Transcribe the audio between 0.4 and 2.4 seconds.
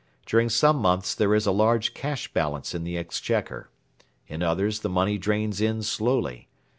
some months there is a large cash